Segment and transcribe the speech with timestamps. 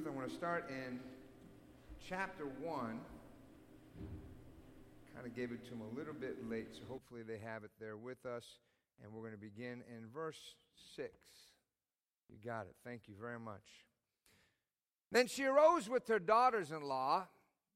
[0.00, 0.98] Ruth, I want to start in
[2.08, 3.00] chapter 1.
[5.14, 7.70] Kind of gave it to them a little bit late, so hopefully they have it
[7.78, 8.44] there with us.
[9.02, 10.54] And we're going to begin in verse
[10.96, 11.10] 6.
[12.30, 12.74] You got it.
[12.82, 13.60] Thank you very much.
[15.12, 17.26] Then she arose with her daughters in law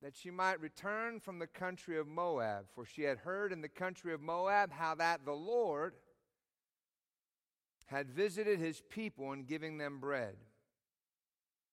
[0.00, 3.68] that she might return from the country of Moab, for she had heard in the
[3.68, 5.92] country of Moab how that the Lord
[7.86, 10.36] had visited his people in giving them bread.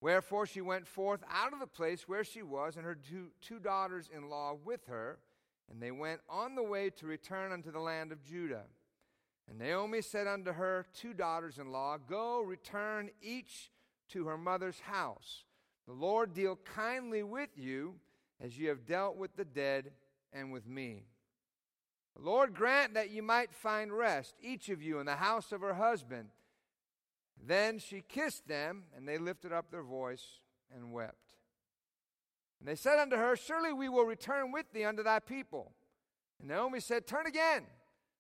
[0.02, 3.60] Wherefore she went forth out of the place where she was, and her two, two
[3.60, 5.20] daughters in law with her,
[5.70, 8.64] and they went on the way to return unto the land of Judah.
[9.48, 13.72] And Naomi said unto her two daughters in law, Go, return each
[14.10, 15.46] to her mother's house.
[15.88, 17.96] The Lord deal kindly with you
[18.40, 19.92] as ye have dealt with the dead
[20.34, 21.06] and with me.
[22.16, 25.62] The Lord grant that ye might find rest, each of you in the house of
[25.62, 26.30] her husband.
[27.46, 30.40] Then she kissed them, and they lifted up their voice
[30.74, 31.16] and wept.
[32.60, 35.72] And they said unto her, Surely we will return with thee unto thy people.
[36.40, 37.64] And Naomi said, Turn again,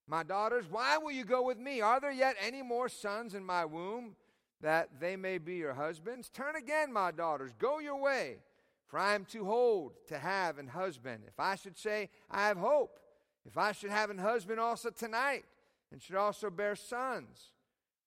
[0.07, 1.81] my daughters, why will you go with me?
[1.81, 4.15] Are there yet any more sons in my womb,
[4.61, 6.29] that they may be your husbands?
[6.29, 8.37] Turn again, my daughters, go your way,
[8.87, 11.23] for I am too old to have an husband.
[11.27, 12.99] If I should say, I have hope,
[13.45, 15.45] if I should have an husband also tonight,
[15.91, 17.51] and should also bear sons,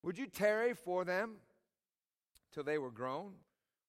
[0.05, 1.37] would you tarry for them
[2.53, 3.33] till they were grown?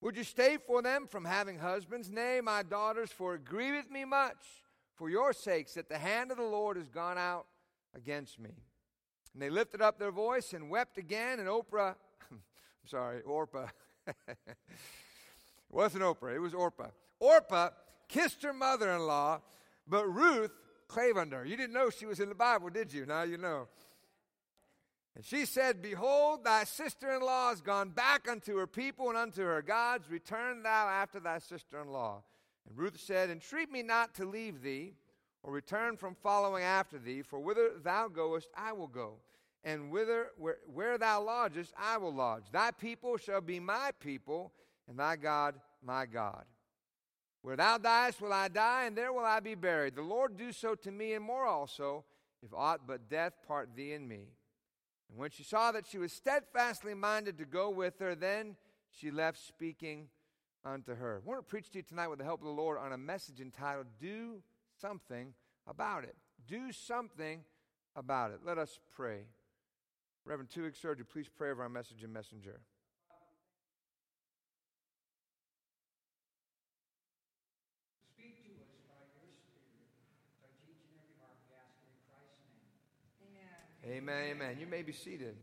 [0.01, 2.09] Would you stay for them from having husbands?
[2.09, 4.63] Nay, my daughters, for it grieveth me much
[4.95, 7.47] for your sakes that the hand of the Lord is gone out
[7.93, 8.51] against me.
[9.33, 11.95] And they lifted up their voice and wept again, and Oprah,
[12.31, 12.39] I'm
[12.85, 13.67] sorry, Orpah.
[14.07, 14.37] it
[15.69, 16.91] wasn't Oprah, it was Orpah.
[17.19, 17.69] Orpah
[18.07, 19.41] kissed her mother in law,
[19.85, 20.51] but Ruth
[20.87, 21.45] clave unto her.
[21.45, 23.05] You didn't know she was in the Bible, did you?
[23.05, 23.67] Now you know.
[25.15, 29.17] And she said, Behold, thy sister in law is gone back unto her people and
[29.17, 30.09] unto her gods.
[30.09, 32.23] Return thou after thy sister in law.
[32.67, 34.95] And Ruth said, Entreat me not to leave thee,
[35.41, 39.13] or return from following after thee, for whither thou goest, I will go.
[39.63, 42.43] And whither, where, where thou lodgest, I will lodge.
[42.51, 44.51] Thy people shall be my people,
[44.87, 46.43] and thy God my God.
[47.41, 49.95] Where thou diest will I die, and there will I be buried.
[49.95, 52.03] The Lord do so to me, and more also,
[52.43, 54.25] if aught but death part thee and me.
[55.09, 58.55] And when she saw that she was steadfastly minded to go with her, then
[58.91, 60.09] she left speaking
[60.63, 61.21] unto her.
[61.23, 62.97] I want to preach to you tonight with the help of the Lord on a
[62.97, 64.41] message entitled, Do
[64.81, 65.33] Something
[65.67, 66.15] About It.
[66.47, 67.43] Do something
[67.95, 68.39] about it.
[68.45, 69.25] Let us pray.
[70.25, 72.59] Reverend Tuig Surgery, please pray over our message and messenger.
[78.13, 79.85] Speak to us by your Spirit.
[80.41, 83.65] Touch each and every heart, we ask it in Christ's name.
[83.87, 84.57] Amen, amen.
[84.59, 85.35] You may be seated.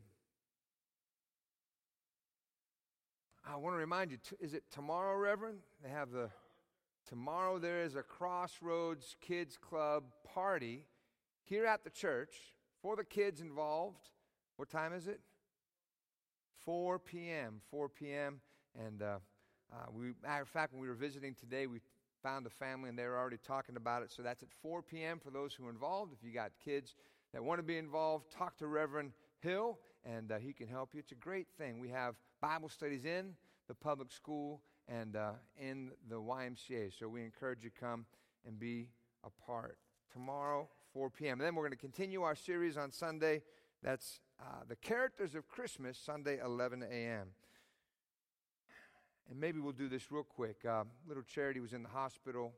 [3.49, 5.59] I want to remind you, is it tomorrow, Reverend?
[5.81, 6.29] They have the,
[7.09, 10.03] tomorrow there is a Crossroads Kids Club
[10.35, 10.87] party
[11.45, 12.35] here at the church
[12.81, 14.09] for the kids involved.
[14.57, 15.21] What time is it?
[16.65, 17.61] 4 p.m.
[17.71, 18.41] 4 p.m.
[18.77, 19.19] And uh,
[19.73, 21.79] uh, we, matter of fact, when we were visiting today, we
[22.25, 24.11] found a family and they were already talking about it.
[24.11, 25.21] So that's at 4 p.m.
[25.21, 26.13] for those who are involved.
[26.13, 26.97] If you got kids
[27.33, 31.01] that want to be involved, talk to Reverend Hill and uh, he can help you.
[31.01, 31.79] It's a great thing.
[31.79, 33.35] We have Bible studies in
[33.69, 36.93] the public school and uh, in the YMCA.
[36.99, 38.07] So we encourage you to come
[38.47, 38.89] and be
[39.25, 39.79] a part.
[40.13, 41.41] Tomorrow, 4 p.m.
[41.41, 43.43] And then we're going to continue our series on Sunday.
[43.83, 47.29] That's uh, the characters of Christmas, Sunday, 11 a.m.
[49.31, 50.65] And maybe we'll do this real quick.
[50.69, 52.53] Uh, little Charity was in the hospital.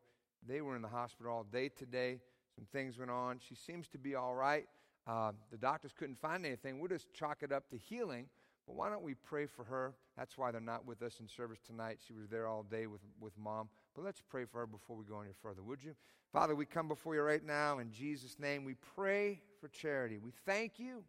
[0.46, 2.20] They were in the hospital all day today.
[2.54, 3.40] Some things went on.
[3.46, 4.66] She seems to be all right.
[5.06, 6.78] Uh, the doctors couldn't find anything.
[6.78, 8.26] We'll just chalk it up to healing.
[8.66, 9.94] But why don't we pray for her?
[10.16, 11.98] That's why they're not with us in service tonight.
[12.06, 13.68] She was there all day with, with mom.
[13.94, 15.94] But let's pray for her before we go any further, would you?
[16.32, 18.64] Father, we come before you right now in Jesus' name.
[18.64, 20.18] We pray for Charity.
[20.18, 21.04] We thank you,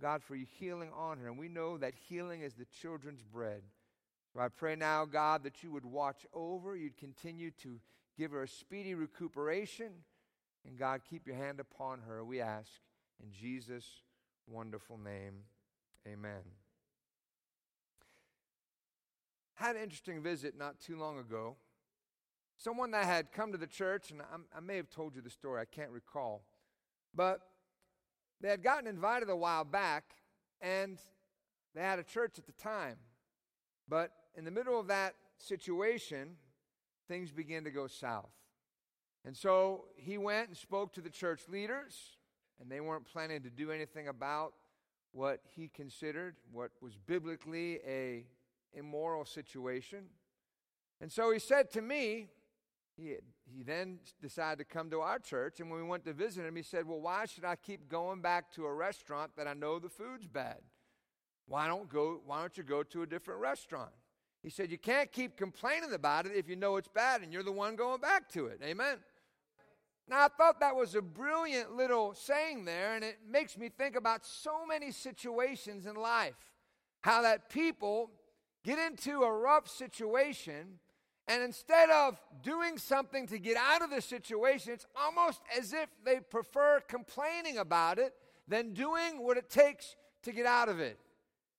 [0.00, 1.28] God, for your healing on her.
[1.28, 3.62] And we know that healing is the children's bread.
[4.32, 7.80] So I pray now, God, that you would watch over, you'd continue to
[8.16, 9.90] give her a speedy recuperation.
[10.66, 12.70] And God, keep your hand upon her, we ask.
[13.22, 14.02] In Jesus'
[14.46, 15.44] wonderful name,
[16.06, 16.42] amen.
[19.54, 21.56] Had an interesting visit not too long ago.
[22.56, 25.30] Someone that had come to the church, and I, I may have told you the
[25.30, 26.42] story, I can't recall.
[27.14, 27.40] But
[28.40, 30.04] they had gotten invited a while back,
[30.60, 30.98] and
[31.74, 32.96] they had a church at the time.
[33.88, 36.36] But in the middle of that situation,
[37.08, 38.30] things began to go south.
[39.24, 42.16] And so he went and spoke to the church leaders,
[42.60, 44.54] and they weren't planning to do anything about
[45.12, 48.24] what he considered what was biblically a
[48.72, 50.04] immoral situation.
[51.00, 52.28] And so he said to me,
[52.96, 56.44] he, he then decided to come to our church, and when we went to visit
[56.44, 59.54] him, he said, Well, why should I keep going back to a restaurant that I
[59.54, 60.58] know the food's bad?
[61.46, 63.90] Why don't, go, why don't you go to a different restaurant?
[64.42, 67.42] He said, You can't keep complaining about it if you know it's bad and you're
[67.42, 68.60] the one going back to it.
[68.64, 68.96] Amen.
[70.08, 73.94] Now, I thought that was a brilliant little saying there, and it makes me think
[73.94, 76.34] about so many situations in life.
[77.02, 78.10] How that people
[78.64, 80.80] get into a rough situation,
[81.28, 85.88] and instead of doing something to get out of the situation, it's almost as if
[86.04, 88.12] they prefer complaining about it
[88.48, 89.94] than doing what it takes
[90.24, 90.98] to get out of it.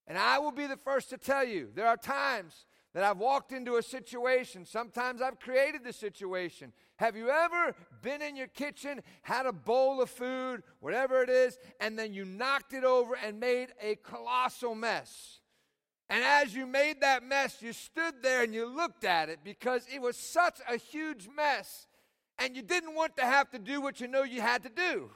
[0.07, 3.51] And I will be the first to tell you there are times that I've walked
[3.51, 4.65] into a situation.
[4.65, 6.73] Sometimes I've created the situation.
[6.97, 11.57] Have you ever been in your kitchen, had a bowl of food, whatever it is,
[11.79, 15.39] and then you knocked it over and made a colossal mess?
[16.09, 19.85] And as you made that mess, you stood there and you looked at it because
[19.93, 21.87] it was such a huge mess.
[22.37, 25.11] And you didn't want to have to do what you know you had to do.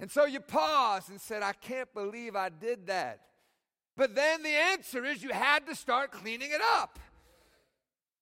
[0.00, 3.20] And so you paused and said, I can't believe I did that.
[3.96, 6.98] But then the answer is you had to start cleaning it up.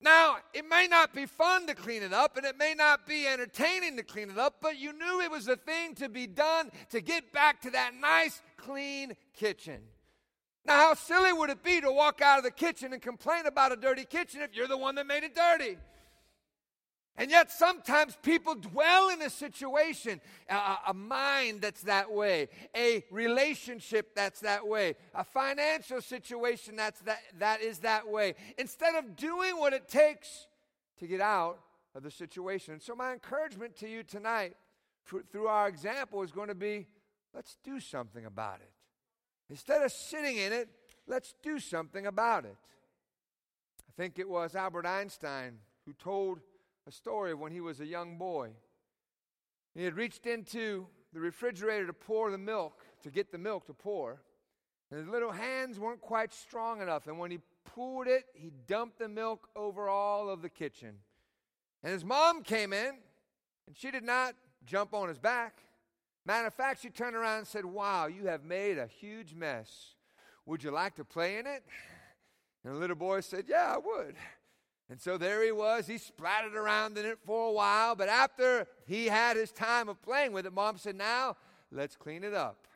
[0.01, 3.27] Now, it may not be fun to clean it up and it may not be
[3.27, 6.71] entertaining to clean it up, but you knew it was a thing to be done
[6.91, 9.81] to get back to that nice, clean kitchen.
[10.67, 13.73] Now, how silly would it be to walk out of the kitchen and complain about
[13.73, 15.79] a dirty kitchen if you're the one that made it dirty?
[17.17, 23.05] And yet, sometimes people dwell in a situation, a, a, mind that's that way, a
[23.09, 29.15] relationship that's that way, a financial situation that's that, that is that way, instead of
[29.15, 30.49] doing what it takes
[30.99, 31.61] to get out
[31.95, 32.75] of the situation.
[32.75, 34.57] And so, my encouragement to you tonight,
[35.05, 36.89] through our example, is going to be
[37.33, 38.71] let's do something about it.
[39.51, 40.69] Instead of sitting in it,
[41.07, 42.57] let's do something about it.
[43.89, 46.41] I think it was Albert Einstein who told
[46.87, 48.51] a story of when he was a young boy.
[49.75, 53.75] He had reached into the refrigerator to pour the milk, to get the milk to
[53.75, 54.23] pour.
[54.91, 57.07] And his little hands weren't quite strong enough.
[57.07, 60.97] And when he poured it, he dumped the milk over all of the kitchen.
[61.83, 62.95] And his mom came in,
[63.67, 65.63] and she did not jump on his back.
[66.27, 69.95] Matter of fact, she turned around and said, Wow, you have made a huge mess.
[70.47, 71.65] Would you like to play in it?
[72.65, 74.15] And the little boy said, Yeah, I would.
[74.91, 75.87] And so there he was.
[75.87, 77.95] He splattered around in it for a while.
[77.95, 81.37] But after he had his time of playing with it, mom said, Now
[81.71, 82.67] let's clean it up.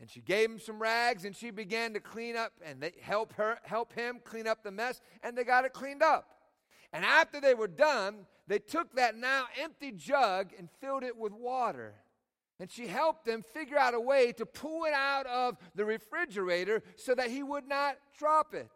[0.00, 3.32] And she gave him some rags and she began to clean up and they help
[3.34, 6.28] her help him clean up the mess and they got it cleaned up.
[6.92, 11.32] And after they were done, they took that now empty jug and filled it with
[11.32, 11.94] water.
[12.60, 16.82] And she helped them figure out a way to pull it out of the refrigerator
[16.96, 18.70] so that he would not drop it.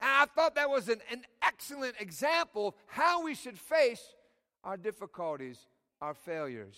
[0.00, 4.02] And I thought that was an, an excellent example of how we should face
[4.64, 5.58] our difficulties,
[6.00, 6.76] our failures.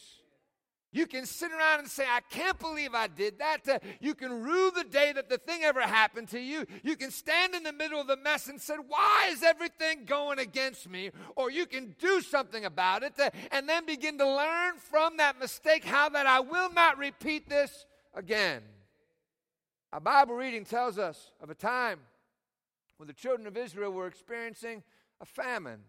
[0.94, 3.66] You can sit around and say, I can't believe I did that.
[3.66, 6.66] Uh, you can rue the day that the thing ever happened to you.
[6.82, 10.38] You can stand in the middle of the mess and say, Why is everything going
[10.38, 11.10] against me?
[11.34, 15.40] Or you can do something about it uh, and then begin to learn from that
[15.40, 18.60] mistake how that I will not repeat this again.
[19.94, 22.00] Our Bible reading tells us of a time
[23.02, 24.80] where the children of Israel were experiencing
[25.20, 25.80] a famine.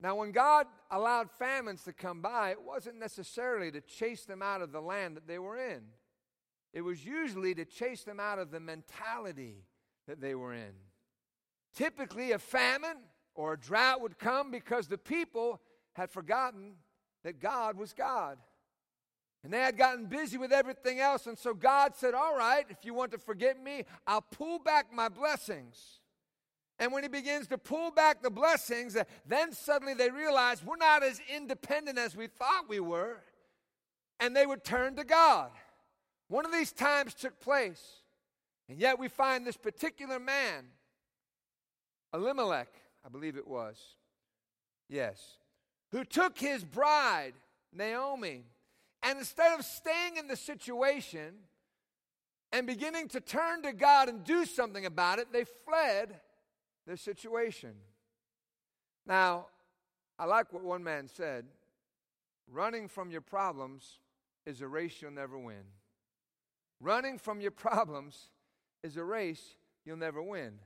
[0.00, 4.62] Now, when God allowed famines to come by, it wasn't necessarily to chase them out
[4.62, 5.82] of the land that they were in.
[6.72, 9.66] It was usually to chase them out of the mentality
[10.06, 10.72] that they were in.
[11.74, 12.96] Typically, a famine
[13.34, 15.60] or a drought would come because the people
[15.92, 16.76] had forgotten
[17.22, 18.38] that God was God.
[19.46, 21.28] And they had gotten busy with everything else.
[21.28, 24.92] And so God said, All right, if you want to forget me, I'll pull back
[24.92, 26.00] my blessings.
[26.80, 30.74] And when he begins to pull back the blessings, uh, then suddenly they realize we're
[30.74, 33.18] not as independent as we thought we were.
[34.18, 35.52] And they would turn to God.
[36.26, 38.00] One of these times took place.
[38.68, 40.64] And yet we find this particular man,
[42.12, 42.74] Elimelech,
[43.04, 43.80] I believe it was.
[44.88, 45.38] Yes.
[45.92, 47.34] Who took his bride,
[47.72, 48.42] Naomi,
[49.06, 51.34] and instead of staying in the situation
[52.50, 56.20] and beginning to turn to God and do something about it, they fled
[56.88, 57.74] their situation.
[59.06, 59.46] Now,
[60.18, 61.44] I like what one man said
[62.50, 64.00] running from your problems
[64.44, 65.62] is a race you'll never win.
[66.80, 68.30] Running from your problems
[68.82, 70.58] is a race you'll never win.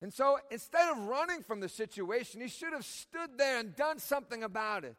[0.00, 4.00] And so instead of running from the situation, he should have stood there and done
[4.00, 4.96] something about it.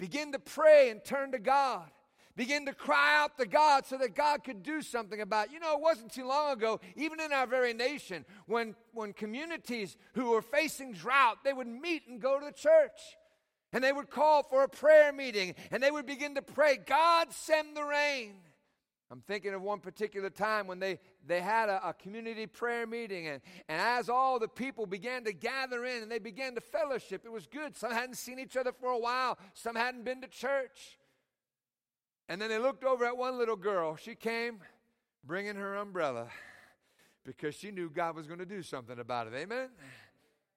[0.00, 1.84] Begin to pray and turn to God.
[2.34, 5.52] Begin to cry out to God so that God could do something about it.
[5.52, 9.98] You know, it wasn't too long ago, even in our very nation, when, when communities
[10.14, 12.98] who were facing drought, they would meet and go to the church.
[13.74, 17.30] And they would call for a prayer meeting and they would begin to pray, God,
[17.30, 18.36] send the rain.
[19.10, 23.28] I'm thinking of one particular time when they, they had a, a, community prayer meeting,
[23.28, 27.22] and, and as all the people began to gather in and they began to fellowship,
[27.24, 27.76] it was good.
[27.76, 30.98] Some hadn't seen each other for a while, some hadn't been to church.
[32.28, 33.96] And then they looked over at one little girl.
[33.96, 34.60] She came
[35.24, 36.28] bringing her umbrella
[37.24, 39.34] because she knew God was going to do something about it.
[39.34, 39.68] Amen?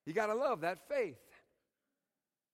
[0.06, 1.18] You got to love that faith.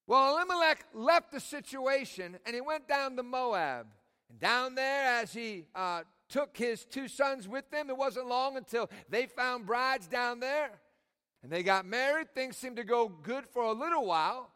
[0.07, 3.87] Well, Elimelech left the situation and he went down to Moab.
[4.29, 8.55] And down there, as he uh, took his two sons with them, it wasn't long
[8.55, 10.71] until they found brides down there.
[11.41, 12.33] And they got married.
[12.33, 14.51] Things seemed to go good for a little while.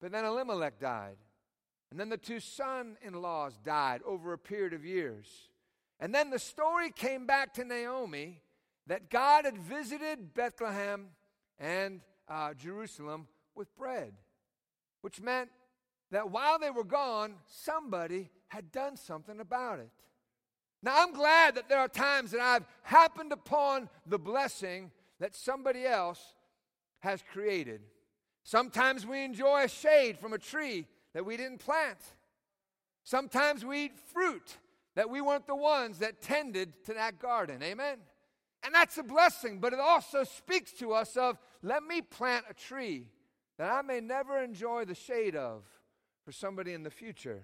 [0.00, 1.16] But then Elimelech died.
[1.90, 5.26] And then the two son in laws died over a period of years.
[6.00, 8.42] And then the story came back to Naomi
[8.86, 11.08] that God had visited Bethlehem
[11.58, 14.12] and uh, Jerusalem with bread,
[15.00, 15.50] which meant
[16.10, 19.90] that while they were gone, somebody had done something about it.
[20.82, 25.84] Now, I'm glad that there are times that I've happened upon the blessing that somebody
[25.84, 26.34] else
[27.00, 27.80] has created.
[28.44, 31.98] Sometimes we enjoy a shade from a tree that we didn't plant.
[33.02, 34.58] Sometimes we eat fruit
[34.94, 37.62] that we weren't the ones that tended to that garden.
[37.62, 37.98] Amen?
[38.64, 42.54] And that's a blessing, but it also speaks to us of let me plant a
[42.54, 43.06] tree
[43.58, 45.64] that I may never enjoy the shade of
[46.24, 47.42] for somebody in the future.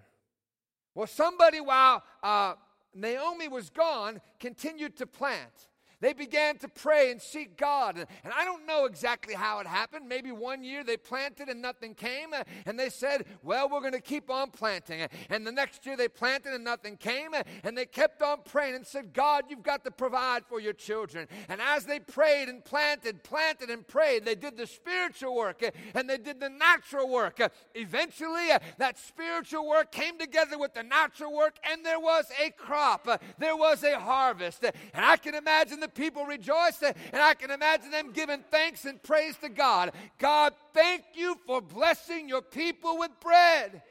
[0.94, 2.54] Well, somebody, while uh,
[2.94, 5.68] Naomi was gone, continued to plant.
[6.04, 7.96] They began to pray and seek God.
[7.96, 10.06] And I don't know exactly how it happened.
[10.06, 12.34] Maybe one year they planted and nothing came.
[12.66, 15.08] And they said, Well, we're going to keep on planting.
[15.30, 17.30] And the next year they planted and nothing came.
[17.62, 21.26] And they kept on praying and said, God, you've got to provide for your children.
[21.48, 25.62] And as they prayed and planted, planted and prayed, they did the spiritual work
[25.94, 27.40] and they did the natural work.
[27.74, 33.08] Eventually, that spiritual work came together with the natural work, and there was a crop,
[33.38, 34.64] there was a harvest.
[34.64, 39.02] And I can imagine the people rejoiced, and I can imagine them giving thanks and
[39.02, 39.92] praise to God.
[40.18, 43.82] God, thank you for blessing your people with bread.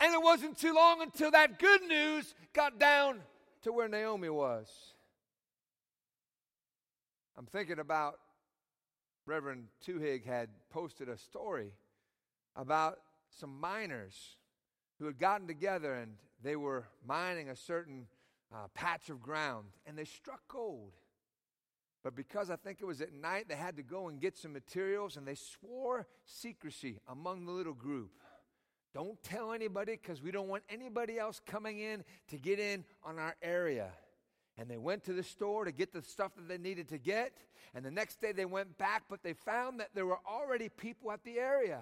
[0.00, 3.20] And it wasn't too long until that good news got down
[3.62, 4.66] to where Naomi was.
[7.36, 8.18] I'm thinking about
[9.26, 11.72] Reverend Tuhig had posted a story
[12.56, 12.98] about
[13.38, 14.36] some miners
[14.98, 18.06] who had gotten together and they were mining a certain
[18.52, 20.92] uh, patch of ground and they struck gold.
[22.02, 24.52] But because I think it was at night, they had to go and get some
[24.52, 28.12] materials and they swore secrecy among the little group.
[28.94, 33.18] Don't tell anybody because we don't want anybody else coming in to get in on
[33.18, 33.90] our area.
[34.58, 37.32] And they went to the store to get the stuff that they needed to get.
[37.74, 41.12] And the next day they went back, but they found that there were already people
[41.12, 41.80] at the area.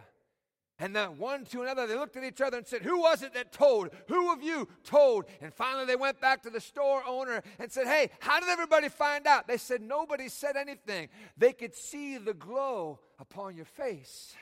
[0.80, 3.34] And then one to another, they looked at each other and said, Who was it
[3.34, 3.90] that told?
[4.08, 5.24] Who of you told?
[5.40, 8.88] And finally, they went back to the store owner and said, Hey, how did everybody
[8.88, 9.48] find out?
[9.48, 11.08] They said, Nobody said anything.
[11.36, 14.34] They could see the glow upon your face.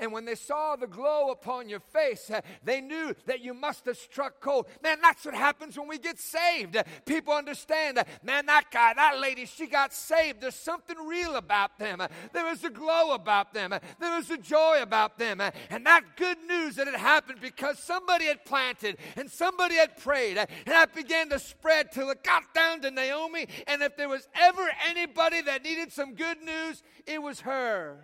[0.00, 3.84] And when they saw the glow upon your face, uh, they knew that you must
[3.84, 4.66] have struck cold.
[4.82, 6.74] Man, that's what happens when we get saved.
[6.74, 10.40] Uh, people understand, man, that guy, that lady, she got saved.
[10.40, 12.00] There's something real about them.
[12.00, 13.74] Uh, there was a glow about them.
[13.98, 15.42] There was a joy about them.
[15.68, 20.38] And that good news that it happened because somebody had planted and somebody had prayed.
[20.38, 23.48] And that began to spread till it got down to Naomi.
[23.66, 28.02] And if there was ever anybody that needed some good news, it was her.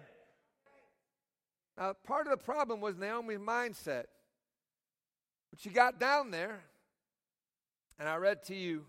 [1.78, 4.04] Now, part of the problem was Naomi's mindset.
[5.50, 6.60] But she got down there,
[7.98, 8.84] and I read to you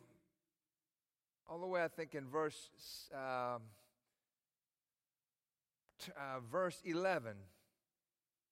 [1.49, 2.69] all the way, I think, in verse,
[3.13, 3.61] um,
[5.99, 7.33] t- uh, verse 11.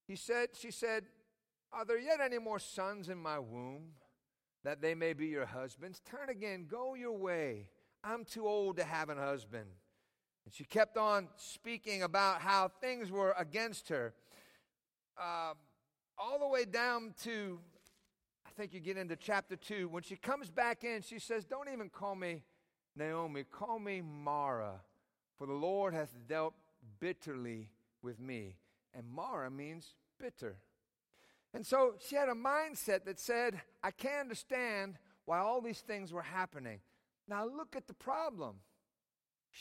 [0.07, 1.05] He said, she said,
[1.73, 3.93] Are there yet any more sons in my womb
[4.63, 6.01] that they may be your husbands?
[6.09, 7.67] Turn again, go your way.
[8.03, 9.67] I'm too old to have a husband.
[10.45, 14.13] And she kept on speaking about how things were against her.
[15.17, 15.53] Uh,
[16.17, 17.59] all the way down to,
[18.45, 19.89] I think you get into chapter 2.
[19.89, 22.43] When she comes back in, she says, Don't even call me
[22.95, 24.81] Naomi, call me Mara,
[25.37, 26.53] for the Lord hath dealt
[26.99, 27.69] bitterly
[28.01, 28.55] with me.
[28.93, 30.57] And Mara means bitter.
[31.53, 36.13] And so she had a mindset that said, I can't understand why all these things
[36.13, 36.79] were happening.
[37.27, 38.57] Now look at the problem.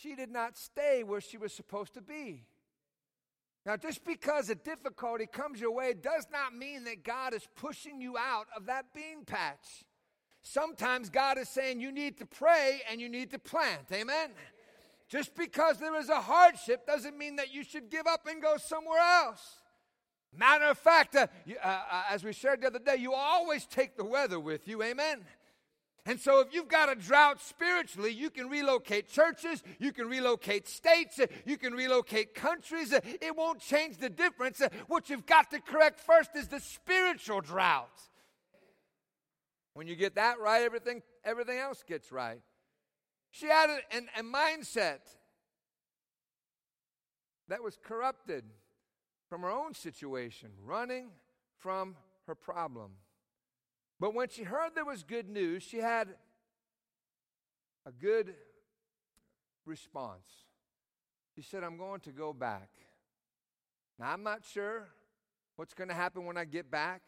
[0.00, 2.46] She did not stay where she was supposed to be.
[3.64, 8.00] Now, just because a difficulty comes your way does not mean that God is pushing
[8.00, 9.84] you out of that bean patch.
[10.42, 13.86] Sometimes God is saying you need to pray and you need to plant.
[13.92, 14.30] Amen?
[15.08, 18.56] Just because there is a hardship doesn't mean that you should give up and go
[18.56, 19.62] somewhere else.
[20.36, 23.64] Matter of fact, uh, you, uh, uh, as we shared the other day, you always
[23.64, 24.82] take the weather with you.
[24.82, 25.24] Amen?
[26.06, 30.68] And so, if you've got a drought spiritually, you can relocate churches, you can relocate
[30.68, 32.92] states, you can relocate countries.
[32.92, 34.60] It won't change the difference.
[34.86, 38.02] What you've got to correct first is the spiritual drought.
[39.72, 42.40] When you get that right, everything, everything else gets right.
[43.30, 45.00] She had a, a mindset
[47.48, 48.44] that was corrupted
[49.28, 51.08] from her own situation, running
[51.56, 52.92] from her problem.
[54.04, 56.08] But when she heard there was good news, she had
[57.86, 58.34] a good
[59.64, 60.28] response.
[61.34, 62.68] She said, I'm going to go back.
[63.98, 64.88] Now, I'm not sure
[65.56, 67.00] what's going to happen when I get back.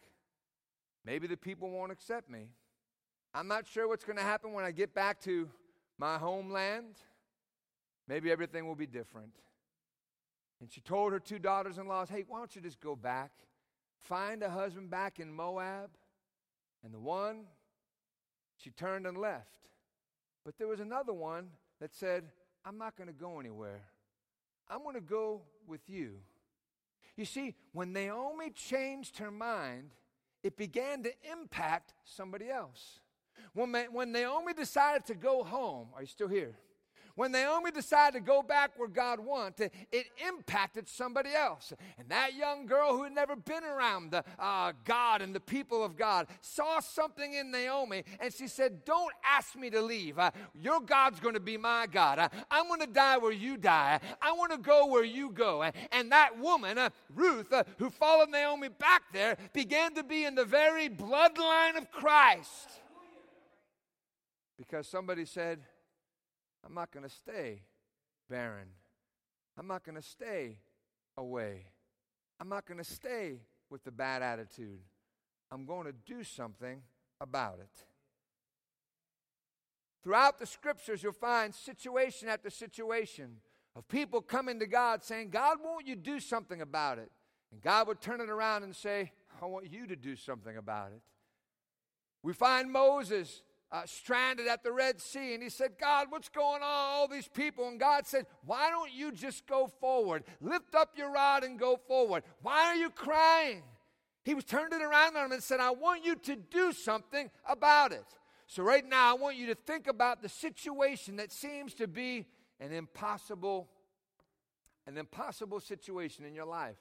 [1.05, 2.47] Maybe the people won't accept me.
[3.31, 5.47] I'm not sure what's going to happen when I get back to
[5.99, 6.95] my homeland.
[8.07, 9.35] Maybe everything will be different.
[10.61, 13.29] And she told her two daughters in laws, hey, why don't you just go back?
[13.99, 15.91] Find a husband back in Moab
[16.83, 17.45] and the one,
[18.57, 19.69] she turned and left.
[20.45, 22.25] But there was another one that said,
[22.65, 23.81] I'm not going to go anywhere.
[24.69, 26.19] I'm going to go with you.
[27.15, 29.91] You see, when Naomi changed her mind,
[30.43, 32.99] it began to impact somebody else.
[33.53, 36.55] When, when Naomi decided to go home, are you still here?
[37.17, 41.73] When Naomi decided to go back where God wanted, it impacted somebody else.
[41.97, 45.83] And that young girl who had never been around the, uh, God and the people
[45.83, 50.19] of God saw something in Naomi and she said, Don't ask me to leave.
[50.19, 52.19] Uh, your God's going to be my God.
[52.19, 53.99] Uh, I'm going to die where you die.
[54.21, 55.63] I want to go where you go.
[55.91, 60.35] And that woman, uh, Ruth, uh, who followed Naomi back there, began to be in
[60.35, 62.69] the very bloodline of Christ.
[64.55, 65.61] Because somebody said,
[66.67, 67.61] I'm not going to stay
[68.29, 68.67] barren.
[69.57, 70.57] I'm not going to stay
[71.17, 71.67] away.
[72.39, 74.81] I'm not going to stay with the bad attitude.
[75.49, 76.81] I'm going to do something
[77.21, 77.85] about it.
[80.03, 83.37] Throughout the scriptures, you'll find situation after situation
[83.75, 87.11] of people coming to God saying, God, won't you do something about it?
[87.51, 90.91] And God would turn it around and say, I want you to do something about
[90.91, 91.01] it.
[92.23, 96.61] We find Moses uh, stranded at the Red Sea, and he said, God, what's going
[96.61, 96.69] on?
[96.69, 97.67] All these people.
[97.67, 100.23] And God said, Why don't you just go forward?
[100.39, 102.23] Lift up your rod and go forward.
[102.41, 103.63] Why are you crying?
[104.23, 107.29] He was turned it around on him and said, I want you to do something
[107.47, 108.05] about it.
[108.45, 112.25] So, right now, I want you to think about the situation that seems to be
[112.61, 113.67] an impossible,
[114.85, 116.77] an impossible situation in your life.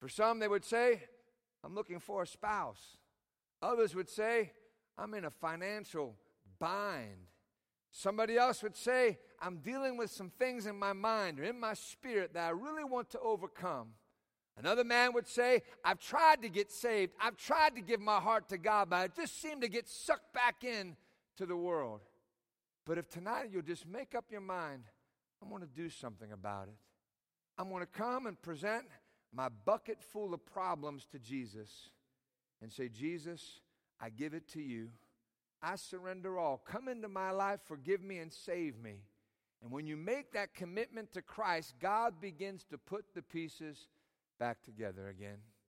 [0.00, 1.02] For some, they would say,
[1.62, 2.96] I'm looking for a spouse.
[3.60, 4.52] Others would say,
[4.98, 6.16] I'm in a financial
[6.58, 7.26] bind.
[7.90, 11.74] Somebody else would say, I'm dealing with some things in my mind or in my
[11.74, 13.88] spirit that I really want to overcome.
[14.56, 17.12] Another man would say, I've tried to get saved.
[17.20, 20.32] I've tried to give my heart to God, but I just seem to get sucked
[20.32, 20.96] back in
[21.36, 22.00] to the world.
[22.84, 24.84] But if tonight you'll just make up your mind,
[25.42, 26.74] I'm going to do something about it.
[27.58, 28.84] I'm going to come and present
[29.34, 31.90] my bucket full of problems to Jesus
[32.60, 33.60] and say, Jesus,
[34.02, 34.88] I give it to you.
[35.62, 36.58] I surrender all.
[36.58, 38.96] Come into my life, forgive me, and save me.
[39.62, 43.86] And when you make that commitment to Christ, God begins to put the pieces
[44.40, 45.38] back together again.